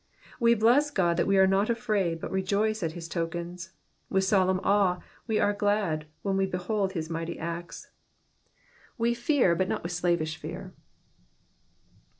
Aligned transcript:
We 0.39 0.55
bless 0.55 0.89
God 0.89 1.15
that 1.17 1.27
we 1.27 1.37
are 1.37 1.45
not 1.45 1.69
afraid 1.69 2.19
but 2.19 2.31
rejoice 2.31 2.81
at 2.81 2.93
his 2.93 3.07
tokens; 3.07 3.73
with 4.09 4.23
solemn 4.23 4.59
awe 4.63 4.99
we 5.27 5.39
are 5.39 5.53
glad 5.53 6.07
when 6.23 6.37
we 6.37 6.47
behold 6.47 6.93
his 6.93 7.07
mighty 7.11 7.37
acts. 7.37 7.91
We 8.97 9.13
fear, 9.13 9.53
but 9.53 9.69
not 9.69 9.83
with 9.83 9.91
slavish 9.91 10.37
fear. 10.37 10.73